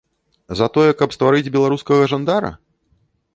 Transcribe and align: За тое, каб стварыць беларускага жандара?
За 0.61 0.67
тое, 0.77 0.91
каб 1.01 1.13
стварыць 1.17 1.53
беларускага 1.57 2.09
жандара? 2.15 2.51